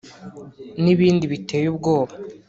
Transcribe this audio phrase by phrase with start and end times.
[0.83, 2.13] n’ibindi biteye ubwoba